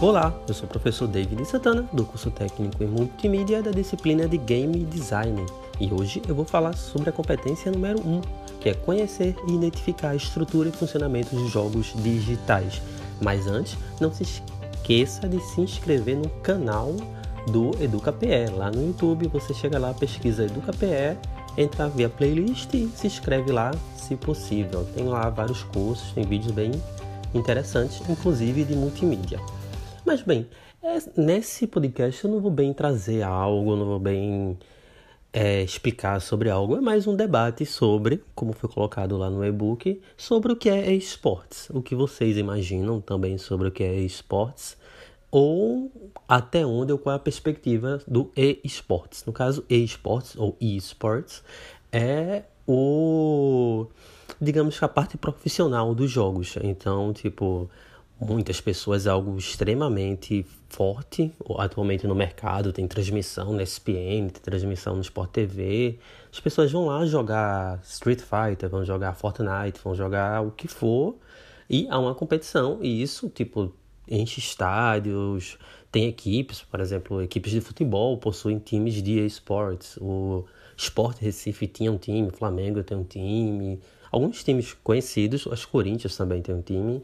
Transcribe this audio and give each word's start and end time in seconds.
Olá, 0.00 0.36
eu 0.48 0.52
sou 0.52 0.66
o 0.66 0.68
professor 0.68 1.06
David 1.06 1.44
Santana, 1.44 1.88
do 1.92 2.04
curso 2.04 2.28
técnico 2.28 2.82
em 2.82 2.86
multimídia 2.86 3.62
da 3.62 3.70
disciplina 3.70 4.26
de 4.26 4.36
Game 4.36 4.84
Design. 4.86 5.46
E 5.78 5.94
hoje 5.94 6.20
eu 6.28 6.34
vou 6.34 6.44
falar 6.44 6.74
sobre 6.74 7.10
a 7.10 7.12
competência 7.12 7.70
número 7.70 8.00
1, 8.00 8.20
que 8.58 8.68
é 8.68 8.74
conhecer 8.74 9.36
e 9.46 9.52
identificar 9.52 10.10
a 10.10 10.16
estrutura 10.16 10.68
e 10.68 10.72
funcionamento 10.72 11.36
de 11.36 11.46
jogos 11.46 11.94
digitais. 11.94 12.82
Mas 13.22 13.46
antes, 13.46 13.78
não 14.00 14.12
se 14.12 14.24
esqueça 14.24 15.28
de 15.28 15.40
se 15.40 15.60
inscrever 15.60 16.16
no 16.16 16.28
canal 16.42 16.92
do 17.46 17.70
EducaPE. 17.80 18.50
Lá 18.56 18.72
no 18.72 18.84
YouTube, 18.84 19.28
você 19.28 19.54
chega 19.54 19.78
lá, 19.78 19.94
pesquisa 19.94 20.44
EducaPE, 20.44 21.16
entra 21.56 21.88
via 21.88 22.08
playlist 22.08 22.74
e 22.74 22.88
se 22.96 23.06
inscreve 23.06 23.52
lá, 23.52 23.70
se 23.96 24.16
possível. 24.16 24.84
Tem 24.92 25.04
lá 25.04 25.30
vários 25.30 25.62
cursos, 25.62 26.10
tem 26.12 26.24
vídeos 26.24 26.52
bem 26.52 26.72
interessantes, 27.32 28.02
inclusive 28.08 28.64
de 28.64 28.74
multimídia. 28.74 29.38
Mas 30.06 30.20
bem, 30.20 30.46
é, 30.82 30.98
nesse 31.16 31.66
podcast 31.66 32.22
eu 32.24 32.30
não 32.30 32.38
vou 32.38 32.50
bem 32.50 32.74
trazer 32.74 33.22
algo, 33.22 33.74
não 33.74 33.86
vou 33.86 33.98
bem 33.98 34.58
é, 35.32 35.62
explicar 35.62 36.20
sobre 36.20 36.50
algo, 36.50 36.76
é 36.76 36.80
mais 36.80 37.06
um 37.06 37.16
debate 37.16 37.64
sobre, 37.64 38.22
como 38.34 38.52
foi 38.52 38.68
colocado 38.68 39.16
lá 39.16 39.30
no 39.30 39.42
e-book, 39.42 39.98
sobre 40.14 40.52
o 40.52 40.56
que 40.56 40.68
é 40.68 40.92
esportes, 40.92 41.70
o 41.70 41.80
que 41.80 41.94
vocês 41.94 42.36
imaginam 42.36 43.00
também 43.00 43.38
sobre 43.38 43.68
o 43.68 43.70
que 43.72 43.82
é 43.82 43.96
esportes, 43.96 44.76
ou 45.30 45.90
até 46.28 46.66
onde 46.66 46.92
ou 46.92 46.98
qual 46.98 47.14
é 47.14 47.16
a 47.16 47.18
perspectiva 47.18 47.98
do 48.06 48.30
e-sports. 48.36 49.24
No 49.24 49.32
caso, 49.32 49.64
e-sports 49.70 50.36
ou 50.36 50.54
e-sports 50.60 51.42
é 51.90 52.42
o 52.68 53.86
digamos 54.38 54.78
que 54.78 54.84
a 54.84 54.88
parte 54.88 55.16
profissional 55.16 55.94
dos 55.94 56.10
jogos. 56.10 56.56
Então, 56.62 57.12
tipo, 57.12 57.70
muitas 58.24 58.60
pessoas 58.60 59.06
é 59.06 59.10
algo 59.10 59.36
extremamente 59.36 60.46
forte 60.68 61.30
atualmente 61.58 62.06
no 62.06 62.14
mercado. 62.14 62.72
Tem 62.72 62.86
transmissão 62.86 63.52
na 63.52 63.62
ESPN, 63.62 64.28
tem 64.28 64.42
transmissão 64.42 64.96
no 64.96 65.02
Sport 65.02 65.30
TV. 65.30 65.98
As 66.32 66.40
pessoas 66.40 66.72
vão 66.72 66.86
lá 66.86 67.04
jogar 67.04 67.80
Street 67.84 68.20
Fighter, 68.20 68.68
vão 68.68 68.84
jogar 68.84 69.14
Fortnite, 69.14 69.78
vão 69.82 69.94
jogar 69.94 70.42
o 70.42 70.50
que 70.50 70.66
for. 70.66 71.16
E 71.68 71.86
há 71.90 71.98
uma 71.98 72.14
competição, 72.14 72.78
e 72.82 73.02
isso, 73.02 73.28
tipo, 73.28 73.72
enche 74.08 74.38
estádios, 74.38 75.58
tem 75.90 76.08
equipes, 76.08 76.62
por 76.62 76.80
exemplo, 76.80 77.22
equipes 77.22 77.52
de 77.52 77.60
futebol 77.60 78.18
possuem 78.18 78.58
times 78.58 79.02
de 79.02 79.24
esportes. 79.24 79.96
O 79.98 80.44
Sport 80.76 81.18
Recife 81.20 81.66
tinha 81.66 81.90
um 81.90 81.96
time, 81.96 82.28
o 82.28 82.32
Flamengo 82.32 82.82
tem 82.82 82.96
um 82.96 83.04
time, 83.04 83.80
alguns 84.10 84.42
times 84.44 84.74
conhecidos, 84.82 85.46
as 85.50 85.64
Corinthians 85.64 86.16
também 86.16 86.42
tem 86.42 86.54
um 86.54 86.60
time 86.60 87.02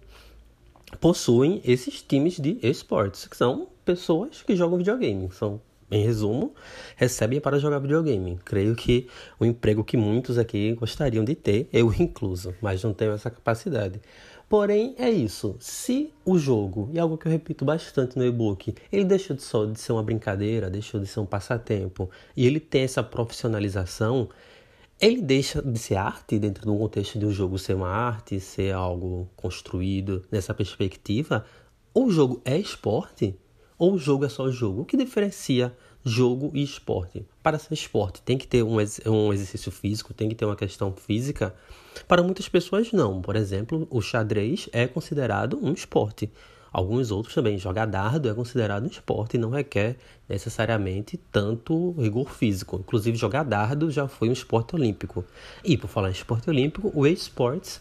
possuem 0.98 1.60
esses 1.64 2.02
times 2.02 2.38
de 2.38 2.58
esportes, 2.62 3.26
que 3.26 3.36
são 3.36 3.68
pessoas 3.84 4.42
que 4.42 4.56
jogam 4.56 4.78
videogame. 4.78 5.28
São, 5.32 5.60
em 5.90 6.04
resumo, 6.04 6.54
recebem 6.96 7.40
para 7.40 7.58
jogar 7.58 7.78
videogame. 7.78 8.38
Creio 8.44 8.74
que 8.74 9.08
o 9.38 9.44
emprego 9.44 9.84
que 9.84 9.96
muitos 9.96 10.38
aqui 10.38 10.72
gostariam 10.74 11.24
de 11.24 11.34
ter, 11.34 11.68
eu 11.72 11.92
incluso, 11.98 12.54
mas 12.60 12.82
não 12.82 12.92
tenho 12.92 13.12
essa 13.12 13.30
capacidade. 13.30 14.00
Porém, 14.48 14.96
é 14.98 15.08
isso. 15.08 15.56
Se 15.60 16.12
o 16.24 16.36
jogo, 16.36 16.90
e 16.92 16.98
algo 16.98 17.16
que 17.16 17.26
eu 17.26 17.30
repito 17.30 17.64
bastante 17.64 18.18
no 18.18 18.24
e-book, 18.24 18.74
ele 18.90 19.04
deixou 19.04 19.36
de 19.36 19.42
só 19.42 19.64
de 19.64 19.78
ser 19.78 19.92
uma 19.92 20.02
brincadeira, 20.02 20.68
deixou 20.68 21.00
de 21.00 21.06
ser 21.06 21.20
um 21.20 21.26
passatempo, 21.26 22.10
e 22.36 22.46
ele 22.46 22.58
tem 22.58 22.82
essa 22.82 23.00
profissionalização, 23.00 24.28
ele 25.00 25.22
deixa 25.22 25.62
de 25.62 25.78
ser 25.78 25.96
arte 25.96 26.38
dentro 26.38 26.64
de 26.64 26.70
um 26.70 26.76
contexto 26.76 27.18
de 27.18 27.24
um 27.24 27.30
jogo 27.30 27.58
ser 27.58 27.74
uma 27.74 27.88
arte, 27.88 28.38
ser 28.38 28.74
algo 28.74 29.28
construído 29.34 30.22
nessa 30.30 30.52
perspectiva. 30.52 31.44
Ou 31.94 32.06
o 32.06 32.10
jogo 32.10 32.40
é 32.44 32.58
esporte, 32.58 33.34
ou 33.78 33.94
o 33.94 33.98
jogo 33.98 34.26
é 34.26 34.28
só 34.28 34.50
jogo. 34.50 34.82
O 34.82 34.84
que 34.84 34.98
diferencia 34.98 35.74
jogo 36.04 36.50
e 36.52 36.62
esporte? 36.62 37.24
Para 37.42 37.58
ser 37.58 37.72
esporte, 37.72 38.20
tem 38.20 38.36
que 38.36 38.46
ter 38.46 38.62
um, 38.62 38.76
um 39.06 39.32
exercício 39.32 39.72
físico, 39.72 40.12
tem 40.12 40.28
que 40.28 40.34
ter 40.34 40.44
uma 40.44 40.56
questão 40.56 40.92
física. 40.92 41.54
Para 42.06 42.22
muitas 42.22 42.48
pessoas, 42.48 42.92
não. 42.92 43.22
Por 43.22 43.36
exemplo, 43.36 43.88
o 43.90 44.02
xadrez 44.02 44.68
é 44.70 44.86
considerado 44.86 45.58
um 45.62 45.72
esporte. 45.72 46.30
Alguns 46.72 47.10
outros 47.10 47.34
também. 47.34 47.58
Jogar 47.58 47.86
dardo 47.86 48.28
é 48.28 48.34
considerado 48.34 48.84
um 48.84 48.88
esporte 48.88 49.36
e 49.36 49.40
não 49.40 49.50
requer 49.50 49.96
necessariamente 50.28 51.18
tanto 51.30 51.92
rigor 51.92 52.30
físico. 52.30 52.76
Inclusive, 52.76 53.16
jogar 53.16 53.44
dardo 53.44 53.90
já 53.90 54.06
foi 54.06 54.28
um 54.28 54.32
esporte 54.32 54.74
olímpico. 54.74 55.24
E 55.64 55.76
por 55.76 55.88
falar 55.88 56.08
em 56.08 56.12
esporte 56.12 56.48
olímpico, 56.48 56.92
o 56.94 57.06
esportes 57.06 57.80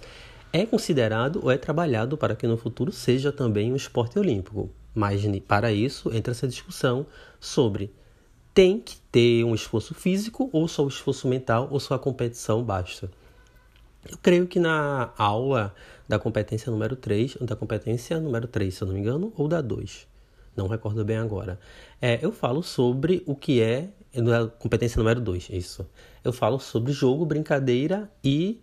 é 0.52 0.66
considerado 0.66 1.40
ou 1.44 1.52
é 1.52 1.58
trabalhado 1.58 2.18
para 2.18 2.36
que 2.36 2.48
no 2.48 2.58
futuro 2.58 2.92
seja 2.92 3.32
também 3.32 3.72
um 3.72 3.76
esporte 3.76 4.18
olímpico. 4.18 4.70
Mas 4.94 5.22
para 5.48 5.72
isso 5.72 6.12
entra 6.14 6.32
essa 6.32 6.48
discussão 6.48 7.06
sobre 7.40 7.94
tem 8.54 8.80
que 8.80 8.98
ter 9.12 9.44
um 9.44 9.54
esforço 9.54 9.94
físico 9.94 10.50
ou 10.52 10.68
só 10.68 10.84
o 10.84 10.88
esforço 10.88 11.28
mental 11.28 11.68
ou 11.72 11.80
só 11.80 11.94
a 11.94 12.00
competição 12.00 12.64
basta. 12.64 13.10
Eu 14.08 14.18
creio 14.18 14.48
que 14.48 14.60
na 14.60 15.12
aula 15.18 15.74
da 16.08 16.18
competência 16.18 16.72
número 16.72 16.96
3, 16.96 17.38
da 17.42 17.56
competência 17.56 18.20
número 18.20 18.48
3, 18.48 18.74
se 18.74 18.82
eu 18.82 18.88
não 18.88 18.94
me 18.94 19.00
engano, 19.02 19.34
ou 19.36 19.48
da 19.48 19.62
2, 19.62 20.08
não 20.56 20.68
recordo 20.68 21.04
bem 21.04 21.18
agora, 21.18 21.60
é, 22.02 22.18
eu 22.22 22.32
falo 22.32 22.64
sobre 22.64 23.24
o 23.26 23.36
que 23.36 23.62
é, 23.62 23.90
da 24.14 24.48
competência 24.48 24.98
número 24.98 25.20
2, 25.20 25.50
isso. 25.52 25.86
Eu 26.24 26.32
falo 26.32 26.60
sobre 26.60 26.92
jogo, 26.92 27.26
brincadeira 27.26 28.10
e 28.24 28.62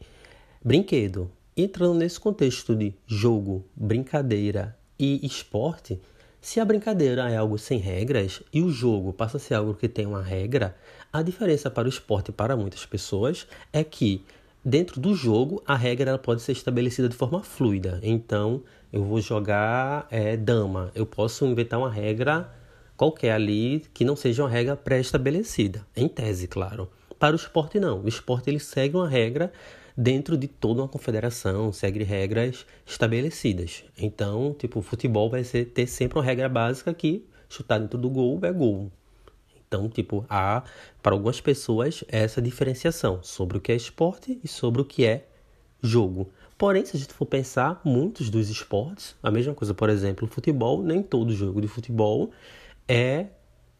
brinquedo. 0.65 1.31
Entrando 1.57 1.95
nesse 1.95 2.19
contexto 2.19 2.75
de 2.75 2.95
jogo, 3.07 3.65
brincadeira 3.75 4.77
e 4.99 5.25
esporte, 5.25 6.01
se 6.41 6.61
a 6.61 6.65
brincadeira 6.65 7.31
é 7.31 7.37
algo 7.37 7.59
sem 7.59 7.79
regras 7.79 8.43
e 8.53 8.63
o 8.63 8.71
jogo 8.71 9.13
passa 9.13 9.37
a 9.37 9.41
ser 9.41 9.55
algo 9.55 9.75
que 9.75 9.89
tem 9.89 10.07
uma 10.07 10.23
regra, 10.23 10.77
a 11.13 11.23
diferença 11.23 11.71
para 11.71 11.87
o 11.87 11.89
esporte 11.89 12.33
para 12.33 12.57
muitas 12.57 12.85
pessoas 12.85 13.47
é 13.73 13.83
que 13.83 14.25
Dentro 14.69 15.01
do 15.01 15.15
jogo, 15.15 15.63
a 15.65 15.77
regra 15.77 16.11
ela 16.11 16.19
pode 16.19 16.43
ser 16.43 16.51
estabelecida 16.51 17.09
de 17.09 17.15
forma 17.15 17.41
fluida. 17.41 18.01
Então, 18.03 18.65
eu 18.93 19.05
vou 19.05 19.21
jogar 19.21 20.09
é, 20.11 20.37
dama. 20.37 20.91
Eu 20.93 21.07
posso 21.07 21.47
inventar 21.47 21.79
uma 21.79 21.89
regra 21.89 22.53
qualquer 22.97 23.31
ali 23.31 23.85
que 23.95 24.05
não 24.05 24.17
seja 24.17 24.43
uma 24.43 24.49
regra 24.49 24.75
pré-estabelecida. 24.75 25.87
Em 25.95 26.09
tese, 26.09 26.49
claro. 26.49 26.91
Para 27.17 27.35
o 27.35 27.37
esporte, 27.37 27.79
não. 27.79 28.03
O 28.03 28.09
esporte 28.09 28.51
ele 28.51 28.59
segue 28.59 28.97
uma 28.97 29.09
regra 29.09 29.53
dentro 29.97 30.37
de 30.37 30.49
toda 30.49 30.83
uma 30.83 30.89
confederação, 30.89 31.73
segue 31.73 32.03
regras 32.03 32.67
estabelecidas. 32.85 33.85
Então, 33.97 34.53
tipo, 34.59 34.81
o 34.81 34.83
futebol 34.83 35.31
vai 35.31 35.45
ser, 35.45 35.67
ter 35.67 35.87
sempre 35.87 36.19
uma 36.19 36.25
regra 36.25 36.49
básica 36.49 36.93
que 36.93 37.25
chutar 37.49 37.79
dentro 37.79 38.01
do 38.01 38.11
gol 38.11 38.41
é 38.43 38.53
gol. 38.53 38.91
Então, 39.67 39.89
tipo, 39.89 40.25
há 40.29 40.63
para 41.03 41.15
algumas 41.15 41.41
pessoas 41.41 42.05
essa 42.09 42.41
diferenciação 42.41 43.21
sobre 43.23 43.59
o 43.59 43.61
que 43.61 43.73
é 43.73 43.77
esporte 43.77 44.39
e 44.43 44.49
sobre 44.49 44.81
o 44.81 44.85
que 44.85 45.05
é 45.05 45.27
jogo. 45.83 46.31
Porém, 46.57 46.85
se 46.85 46.97
a 46.97 47.01
gente 47.01 47.13
for 47.13 47.27
pensar, 47.27 47.81
muitos 47.85 48.31
dos 48.31 48.49
esportes, 48.49 49.15
a 49.23 49.31
mesma 49.31 49.55
coisa, 49.55 49.75
por 49.75 49.91
exemplo, 49.91 50.27
futebol, 50.27 50.83
nem 50.83 51.03
todo 51.03 51.35
jogo 51.35 51.61
de 51.61 51.69
futebol 51.69 52.31
é 52.89 53.27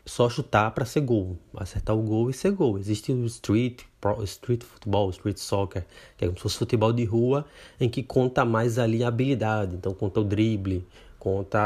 só 0.05 0.31
chutar 0.31 0.71
para 0.71 0.85
ser 0.85 1.01
gol, 1.01 1.37
acertar 1.57 1.97
o 1.97 2.03
gol 2.03 2.31
e 2.31 2.33
ser 2.33 2.53
gol. 2.53 2.79
Existe 2.79 3.13
o 3.13 3.27
street, 3.27 3.83
street 4.25 4.63
futebol, 4.63 5.11
street 5.11 5.39
soccer, 5.39 5.85
que 6.17 6.25
é 6.25 6.29
como 6.29 6.39
se 6.39 6.43
fosse 6.43 6.59
futebol 6.59 6.93
de 6.93 7.05
rua, 7.05 7.45
em 7.81 7.89
que 7.89 8.03
conta 8.03 8.45
mais 8.45 8.79
ali 8.79 9.03
a 9.03 9.09
habilidade, 9.09 9.75
então 9.75 9.93
conta 9.93 10.21
o 10.21 10.25
drible, 10.25 10.87
conta 11.27 11.59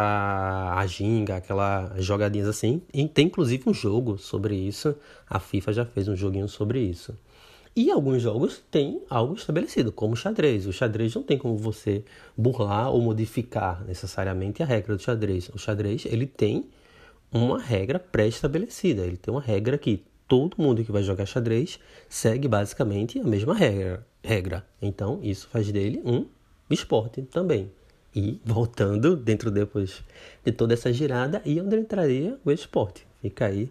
a 0.75 0.87
ginga, 0.87 1.37
aquelas 1.37 2.03
jogadinhas 2.03 2.49
assim. 2.49 2.81
E 2.95 3.07
tem 3.07 3.27
inclusive 3.27 3.63
um 3.67 3.75
jogo 3.75 4.17
sobre 4.17 4.55
isso. 4.55 4.97
A 5.29 5.39
FIFA 5.39 5.73
já 5.75 5.85
fez 5.85 6.09
um 6.09 6.17
joguinho 6.17 6.49
sobre 6.49 6.81
isso. 6.81 7.15
E 7.77 7.91
alguns 7.91 8.23
jogos 8.23 8.63
têm 8.71 9.03
algo 9.11 9.35
estabelecido, 9.35 9.93
como 9.93 10.15
o 10.15 10.17
xadrez. 10.17 10.67
O 10.67 10.73
xadrez 10.73 11.15
não 11.15 11.23
tem 11.23 11.37
como 11.37 11.59
você 11.59 12.03
burlar 12.35 12.91
ou 12.91 13.03
modificar 13.03 13.85
necessariamente 13.85 14.63
a 14.63 14.67
regra 14.67 14.97
do 14.97 15.03
xadrez. 15.03 15.51
O 15.51 15.59
xadrez 15.59 16.07
ele 16.07 16.27
tem 16.27 16.65
uma 17.31 17.61
regra 17.61 17.99
pré-estabelecida. 17.99 19.03
Ele 19.03 19.19
tem 19.19 19.31
uma 19.31 19.43
regra 19.43 19.77
que 19.77 20.03
todo 20.27 20.57
mundo 20.57 20.83
que 20.83 20.91
vai 20.91 21.03
jogar 21.03 21.27
xadrez 21.27 21.79
segue 22.09 22.49
basicamente 22.49 23.19
a 23.19 23.25
mesma 23.25 23.53
regra. 23.53 24.07
regra. 24.25 24.67
Então 24.81 25.21
isso 25.23 25.49
faz 25.49 25.71
dele 25.71 26.01
um 26.03 26.25
esporte 26.71 27.21
também. 27.25 27.71
E 28.15 28.41
voltando 28.45 29.17
dentro 29.17 29.51
depois 29.51 30.03
de 30.45 30.53
toda 30.53 30.75
essa 30.75 30.93
girada, 30.93 31.41
e 31.45 31.61
onde 31.61 31.77
entraria 31.77 32.39
o 32.45 32.51
esporte. 32.51 33.07
Fica 33.23 33.47
aí 33.47 33.71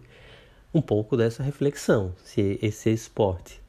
um 0.72 0.80
pouco 0.80 1.16
dessa 1.16 1.42
reflexão, 1.42 2.14
se 2.24 2.58
esse 2.62 2.90
esporte 2.90 3.60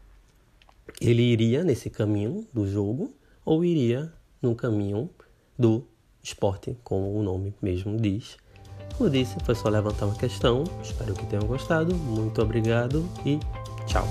ele 0.99 1.21
iria 1.21 1.63
nesse 1.63 1.89
caminho 1.89 2.45
do 2.53 2.67
jogo 2.67 3.13
ou 3.45 3.63
iria 3.63 4.11
no 4.41 4.55
caminho 4.55 5.09
do 5.57 5.83
esporte, 6.23 6.77
como 6.83 7.17
o 7.17 7.23
nome 7.23 7.53
mesmo 7.61 7.97
diz. 7.97 8.37
Como 8.97 9.09
disse, 9.09 9.35
foi 9.43 9.55
só 9.55 9.69
levantar 9.69 10.05
uma 10.05 10.15
questão. 10.15 10.63
Espero 10.83 11.13
que 11.13 11.25
tenham 11.25 11.45
gostado. 11.45 11.95
Muito 11.95 12.41
obrigado 12.41 13.07
e 13.25 13.39
tchau. 13.87 14.05